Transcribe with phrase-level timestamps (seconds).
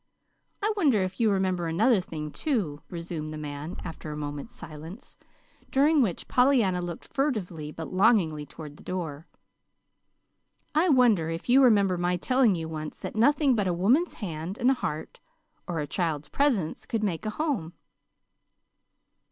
[0.63, 5.15] I wonder if you remember another thing, too," resumed the man, after a moment's silence,
[5.69, 9.27] during which Pollyanna looked furtively, but longingly toward the door.
[10.73, 14.57] "I wonder if you remember my telling you once that nothing but a woman's hand
[14.57, 15.19] and heart,
[15.67, 17.73] or a child's presence could make a home."